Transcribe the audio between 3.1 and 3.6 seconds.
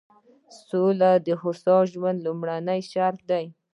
دی.